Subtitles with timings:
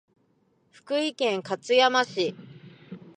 [0.71, 2.33] 福井県勝山市